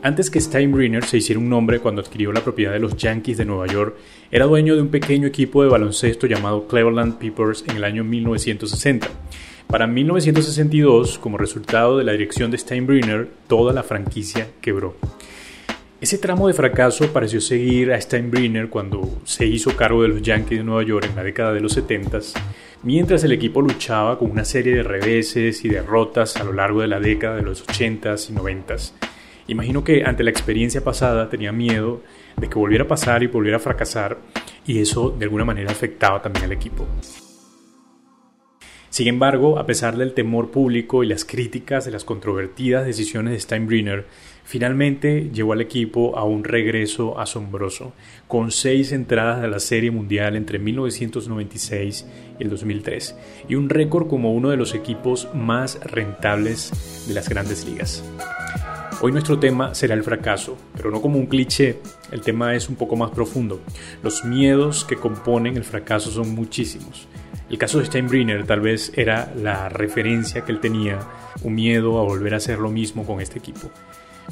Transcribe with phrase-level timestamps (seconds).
[0.00, 3.44] Antes que Steinbrenner se hiciera un nombre cuando adquirió la propiedad de los Yankees de
[3.44, 3.96] Nueva York,
[4.30, 9.08] era dueño de un pequeño equipo de baloncesto llamado Cleveland Peppers en el año 1960.
[9.66, 14.94] Para 1962, como resultado de la dirección de Steinbrenner, toda la franquicia quebró.
[16.00, 20.58] Ese tramo de fracaso pareció seguir a Steinbrenner cuando se hizo cargo de los Yankees
[20.58, 22.20] de Nueva York en la década de los 70,
[22.84, 26.86] mientras el equipo luchaba con una serie de reveses y derrotas a lo largo de
[26.86, 28.92] la década de los 80s y 90s.
[29.48, 32.02] Imagino que ante la experiencia pasada tenía miedo
[32.36, 34.18] de que volviera a pasar y volviera a fracasar
[34.66, 36.86] y eso de alguna manera afectaba también al equipo.
[38.90, 43.40] Sin embargo, a pesar del temor público y las críticas de las controvertidas decisiones de
[43.40, 44.06] Steinbrenner,
[44.44, 47.92] finalmente llevó al equipo a un regreso asombroso,
[48.26, 52.06] con seis entradas de la Serie Mundial entre 1996
[52.38, 53.16] y el 2003,
[53.48, 58.02] y un récord como uno de los equipos más rentables de las grandes ligas.
[59.00, 61.78] Hoy nuestro tema será el fracaso, pero no como un cliché,
[62.10, 63.60] el tema es un poco más profundo.
[64.02, 67.06] Los miedos que componen el fracaso son muchísimos.
[67.48, 70.98] El caso de Steinbrenner tal vez era la referencia que él tenía,
[71.44, 73.70] un miedo a volver a hacer lo mismo con este equipo.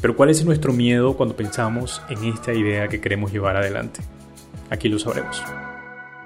[0.00, 4.00] Pero ¿cuál es nuestro miedo cuando pensamos en esta idea que queremos llevar adelante?
[4.68, 5.44] Aquí lo sabremos.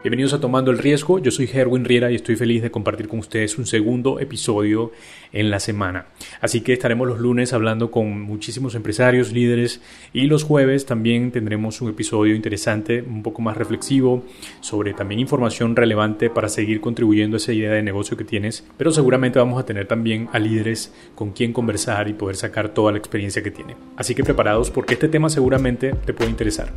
[0.02, 3.18] Bienvenidos a Tomando el Riesgo, yo soy Herwin Riera y estoy feliz de compartir con
[3.18, 4.92] ustedes un segundo episodio
[5.30, 6.06] en la semana.
[6.40, 9.82] Así que estaremos los lunes hablando con muchísimos empresarios, líderes
[10.14, 14.24] y los jueves también tendremos un episodio interesante, un poco más reflexivo,
[14.60, 18.92] sobre también información relevante para seguir contribuyendo a esa idea de negocio que tienes, pero
[18.92, 22.96] seguramente vamos a tener también a líderes con quien conversar y poder sacar toda la
[22.96, 23.76] experiencia que tiene.
[23.98, 26.72] Así que preparados porque este tema seguramente te puede interesar.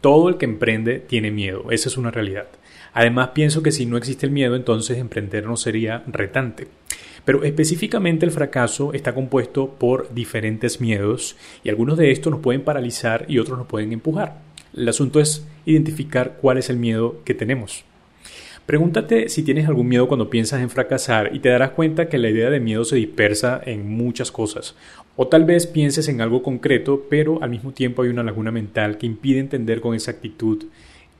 [0.00, 2.46] Todo el que emprende tiene miedo, esa es una realidad.
[2.92, 6.68] Además pienso que si no existe el miedo, entonces emprender no sería retante.
[7.24, 12.62] Pero específicamente el fracaso está compuesto por diferentes miedos y algunos de estos nos pueden
[12.62, 14.40] paralizar y otros nos pueden empujar.
[14.74, 17.84] El asunto es identificar cuál es el miedo que tenemos.
[18.66, 22.28] Pregúntate si tienes algún miedo cuando piensas en fracasar y te darás cuenta que la
[22.28, 24.76] idea de miedo se dispersa en muchas cosas.
[25.20, 28.98] O tal vez pienses en algo concreto, pero al mismo tiempo hay una laguna mental
[28.98, 30.66] que impide entender con exactitud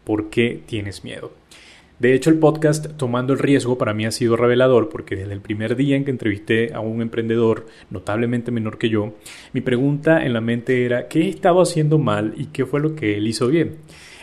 [0.05, 1.33] por qué tienes miedo.
[1.99, 5.41] De hecho, el podcast Tomando el Riesgo para mí ha sido revelador porque desde el
[5.41, 9.15] primer día en que entrevisté a un emprendedor notablemente menor que yo,
[9.53, 13.17] mi pregunta en la mente era ¿qué he haciendo mal y qué fue lo que
[13.17, 13.79] él hizo bien?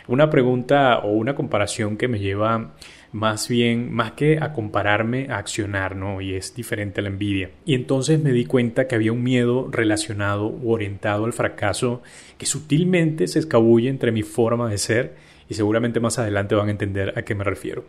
[0.07, 2.75] Una pregunta o una comparación que me lleva
[3.15, 6.19] más bien, más que a compararme, a accionar, ¿no?
[6.19, 7.49] Y es diferente a la envidia.
[7.65, 12.03] Y entonces me di cuenta que había un miedo relacionado o orientado al fracaso
[12.37, 15.15] que sutilmente se escabulle entre mi forma de ser
[15.47, 17.85] y seguramente más adelante van a entender a qué me refiero.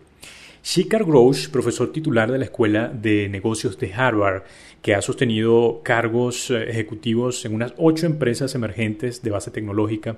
[0.69, 4.43] Shikar Ghosh, profesor titular de la Escuela de Negocios de Harvard,
[4.82, 10.16] que ha sostenido cargos eh, ejecutivos en unas ocho empresas emergentes de base tecnológica,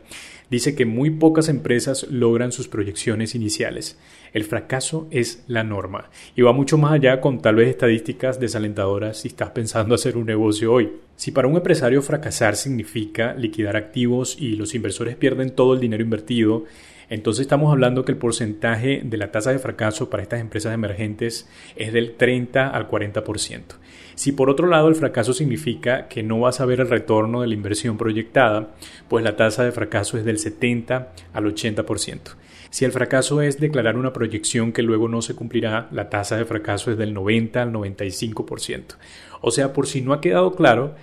[0.49, 3.99] dice que muy pocas empresas logran sus proyecciones iniciales.
[4.33, 9.19] El fracaso es la norma y va mucho más allá con tal vez estadísticas desalentadoras
[9.19, 10.93] si estás pensando hacer un negocio hoy.
[11.17, 16.03] Si para un empresario fracasar significa liquidar activos y los inversores pierden todo el dinero
[16.03, 16.65] invertido,
[17.11, 21.49] entonces estamos hablando que el porcentaje de la tasa de fracaso para estas empresas emergentes
[21.77, 23.63] es del 30 al 40%.
[24.15, 27.47] Si por otro lado el fracaso significa que no vas a ver el retorno de
[27.47, 28.75] la inversión proyectada,
[29.09, 32.35] pues la tasa de fracaso es del 70 al 80%.
[32.71, 36.45] Si el fracaso es declarar una proyección que luego no se cumplirá, la tasa de
[36.45, 38.97] fracaso es del 90 al 95%.
[39.41, 40.95] O sea, por si no ha quedado claro,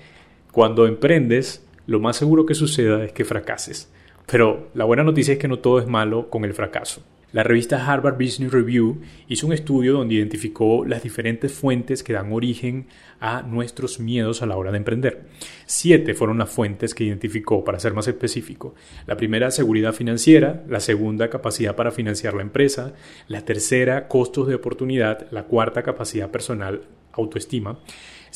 [0.51, 3.89] cuando emprendes, lo más seguro que suceda es que fracases.
[4.25, 7.03] Pero la buena noticia es que no todo es malo con el fracaso.
[7.35, 12.31] La revista Harvard Business Review hizo un estudio donde identificó las diferentes fuentes que dan
[12.31, 12.87] origen
[13.19, 15.25] a nuestros miedos a la hora de emprender.
[15.65, 18.73] Siete fueron las fuentes que identificó, para ser más específico.
[19.05, 22.93] La primera, seguridad financiera, la segunda, capacidad para financiar la empresa,
[23.27, 26.83] la tercera, costos de oportunidad, la cuarta, capacidad personal,
[27.15, 27.79] autoestima,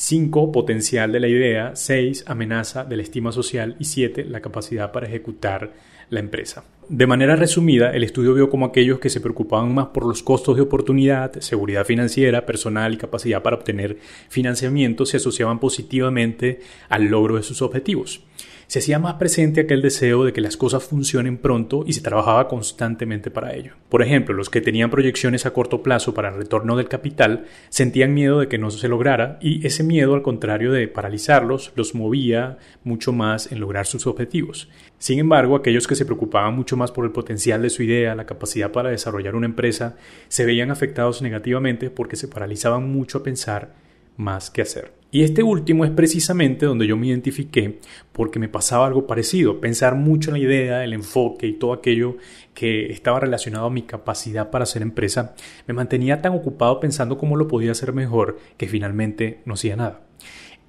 [0.00, 0.50] 5.
[0.50, 1.76] Potencial de la idea.
[1.76, 2.24] 6.
[2.26, 3.76] Amenaza de la estima social.
[3.78, 4.24] Y 7.
[4.24, 5.74] La capacidad para ejecutar
[6.08, 6.64] la empresa.
[6.88, 10.56] De manera resumida, el estudio vio como aquellos que se preocupaban más por los costos
[10.56, 13.98] de oportunidad, seguridad financiera, personal y capacidad para obtener
[14.28, 18.22] financiamiento se asociaban positivamente al logro de sus objetivos
[18.70, 22.46] se hacía más presente aquel deseo de que las cosas funcionen pronto y se trabajaba
[22.46, 23.72] constantemente para ello.
[23.88, 28.14] Por ejemplo, los que tenían proyecciones a corto plazo para el retorno del capital sentían
[28.14, 32.58] miedo de que no se lograra y ese miedo, al contrario de paralizarlos, los movía
[32.84, 34.68] mucho más en lograr sus objetivos.
[34.98, 38.26] Sin embargo, aquellos que se preocupaban mucho más por el potencial de su idea, la
[38.26, 39.96] capacidad para desarrollar una empresa,
[40.28, 43.79] se veían afectados negativamente porque se paralizaban mucho a pensar
[44.20, 44.92] más que hacer.
[45.12, 47.80] Y este último es precisamente donde yo me identifiqué
[48.12, 52.16] porque me pasaba algo parecido, pensar mucho en la idea, el enfoque y todo aquello
[52.54, 55.34] que estaba relacionado a mi capacidad para hacer empresa,
[55.66, 60.02] me mantenía tan ocupado pensando cómo lo podía hacer mejor que finalmente no hacía nada.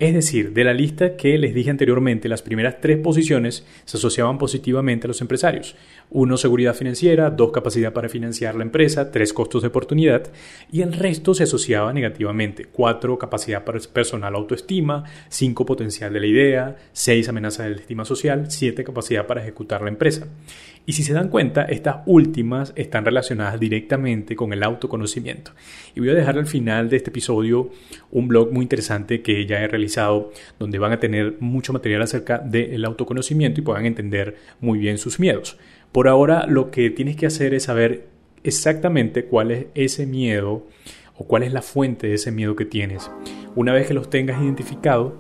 [0.01, 4.39] Es decir, de la lista que les dije anteriormente, las primeras tres posiciones se asociaban
[4.39, 5.75] positivamente a los empresarios.
[6.09, 10.31] Uno, seguridad financiera, dos, capacidad para financiar la empresa, tres, costos de oportunidad,
[10.71, 12.65] y el resto se asociaba negativamente.
[12.65, 18.50] Cuatro, capacidad personal autoestima, cinco, potencial de la idea, seis, amenaza de la estima social,
[18.50, 20.25] siete, capacidad para ejecutar la empresa.
[20.83, 25.51] Y si se dan cuenta, estas últimas están relacionadas directamente con el autoconocimiento.
[25.94, 27.69] Y voy a dejar al final de este episodio
[28.09, 29.91] un blog muy interesante que ya he realizado,
[30.60, 35.20] donde van a tener mucho material acerca del autoconocimiento y puedan entender muy bien sus
[35.20, 35.58] miedos.
[35.92, 38.08] Por ahora, lo que tienes que hacer es saber
[38.44, 40.66] exactamente cuál es ese miedo
[41.18, 43.12] o cuál es la fuente de ese miedo que tienes.
[43.56, 45.18] Una vez que los tengas identificado,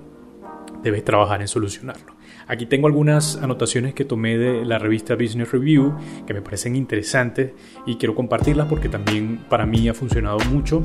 [0.83, 2.15] debes trabajar en solucionarlo.
[2.47, 5.93] Aquí tengo algunas anotaciones que tomé de la revista Business Review
[6.25, 7.51] que me parecen interesantes
[7.85, 10.83] y quiero compartirlas porque también para mí ha funcionado mucho.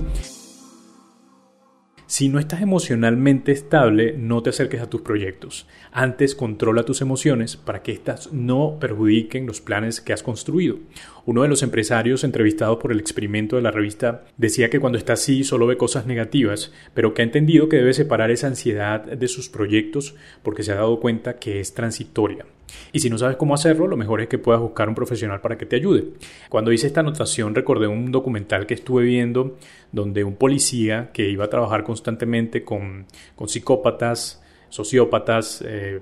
[2.09, 5.67] Si no estás emocionalmente estable, no te acerques a tus proyectos.
[5.91, 10.79] Antes controla tus emociones para que éstas no perjudiquen los planes que has construido.
[11.25, 15.15] Uno de los empresarios entrevistados por el experimento de la revista decía que cuando está
[15.15, 19.27] así solo ve cosas negativas, pero que ha entendido que debe separar esa ansiedad de
[19.27, 20.15] sus proyectos
[20.45, 22.47] porque se ha dado cuenta que es transitoria.
[22.93, 25.57] Y si no sabes cómo hacerlo, lo mejor es que puedas buscar un profesional para
[25.59, 26.05] que te ayude.
[26.49, 29.57] Cuando hice esta anotación recordé un documental que estuve viendo
[29.93, 33.07] donde un policía que iba a trabajar constantemente con,
[33.47, 36.01] psicópatas, sociópatas, eh,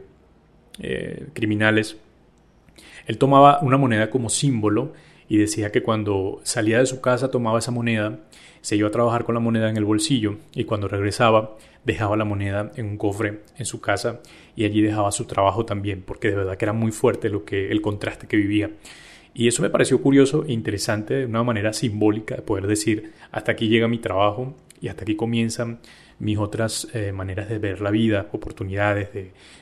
[0.80, 1.96] eh, criminales,
[3.06, 4.92] él tomaba una moneda como símbolo
[5.28, 8.20] y decía que cuando salía de su casa tomaba esa moneda,
[8.64, 12.24] se iba a trabajar con la moneda en el bolsillo y cuando regresaba dejaba la
[12.24, 14.20] moneda en un cofre en su casa
[14.56, 17.70] y allí dejaba su trabajo también, porque de verdad que era muy fuerte lo que
[17.70, 18.70] el contraste que vivía.
[19.34, 23.52] Y eso me pareció curioso e interesante de una manera simbólica de poder decir, hasta
[23.52, 25.80] aquí llega mi trabajo y hasta aquí comienzan
[26.18, 29.08] mis otras eh, maneras de ver la vida, oportunidades,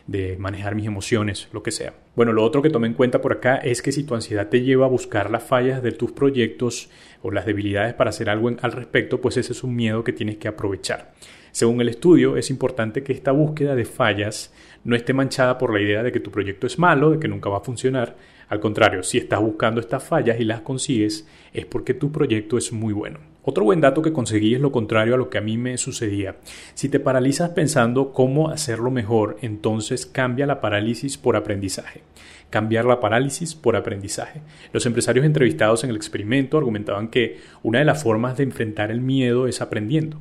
[0.07, 1.95] de, manejar mis emociones, lo que sea.
[2.15, 4.63] Bueno, lo otro que tomé en cuenta por acá es que si tu ansiedad te
[4.63, 6.91] lleva a buscar las fallas de tus proyectos
[7.23, 10.37] o las debilidades para hacer algo al respecto, pues ese es un miedo que tienes
[10.37, 11.13] que aprovechar.
[11.53, 14.53] Según el estudio, es importante que esta búsqueda de fallas
[14.85, 17.51] no esté manchada por la idea de que tu proyecto es malo, de que nunca
[17.51, 18.17] va a funcionar.
[18.49, 22.73] Al contrario, si estás buscando estas fallas y las consigues, es porque tu proyecto es
[22.73, 23.32] muy bueno.
[23.45, 26.37] Otro buen dato que conseguí es lo contrario a lo que a mí me sucedía.
[26.75, 32.03] Si te paralizas pensando cómo hacerlo mejor, entonces cambia la parálisis por aprendizaje.
[32.51, 34.43] Cambiar la parálisis por aprendizaje.
[34.73, 39.01] Los empresarios entrevistados en el experimento argumentaban que una de las formas de enfrentar el
[39.01, 40.19] miedo es aprendiendo.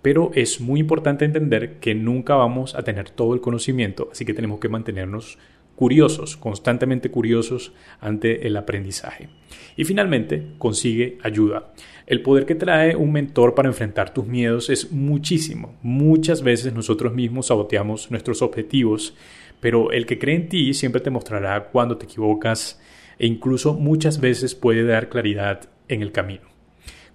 [0.00, 4.34] Pero es muy importante entender que nunca vamos a tener todo el conocimiento, así que
[4.34, 5.38] tenemos que mantenernos
[5.76, 9.28] curiosos, constantemente curiosos ante el aprendizaje.
[9.76, 11.72] Y finalmente, consigue ayuda.
[12.06, 15.74] El poder que trae un mentor para enfrentar tus miedos es muchísimo.
[15.82, 19.14] Muchas veces nosotros mismos saboteamos nuestros objetivos,
[19.60, 22.80] pero el que cree en ti siempre te mostrará cuando te equivocas
[23.18, 26.42] e incluso muchas veces puede dar claridad en el camino.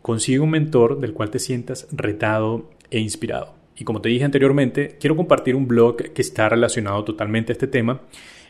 [0.02, 3.54] Consigue un mentor del cual te sientas retado e inspirado.
[3.78, 7.68] Y como te dije anteriormente, quiero compartir un blog que está relacionado totalmente a este
[7.68, 8.02] tema.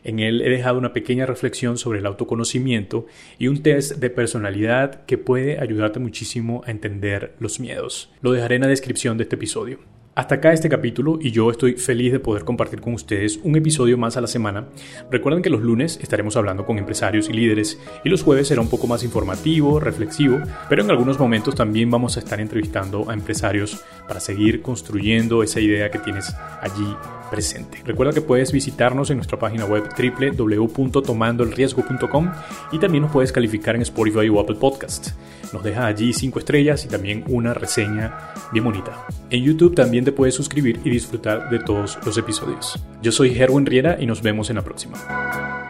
[0.03, 3.05] En él he dejado una pequeña reflexión sobre el autoconocimiento
[3.37, 8.11] y un test de personalidad que puede ayudarte muchísimo a entender los miedos.
[8.21, 9.79] Lo dejaré en la descripción de este episodio.
[10.19, 13.97] Hasta acá este capítulo y yo estoy feliz de poder compartir con ustedes un episodio
[13.97, 14.67] más a la semana.
[15.09, 18.69] Recuerden que los lunes estaremos hablando con empresarios y líderes y los jueves será un
[18.69, 23.81] poco más informativo, reflexivo, pero en algunos momentos también vamos a estar entrevistando a empresarios
[24.09, 26.97] para seguir construyendo esa idea que tienes allí
[27.29, 27.81] presente.
[27.85, 32.31] Recuerda que puedes visitarnos en nuestra página web www.tomandoelriesgo.com
[32.71, 35.09] y también nos puedes calificar en Spotify o Apple Podcast.
[35.53, 39.05] Nos deja allí 5 estrellas y también una reseña bien bonita.
[39.29, 42.79] En YouTube también te puedes suscribir y disfrutar de todos los episodios.
[43.01, 45.68] Yo soy Herwin Riera y nos vemos en la próxima.